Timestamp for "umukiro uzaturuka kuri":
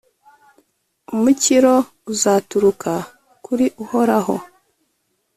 1.13-3.65